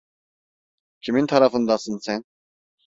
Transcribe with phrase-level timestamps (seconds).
[1.01, 2.25] Kimin tarafındasın sen?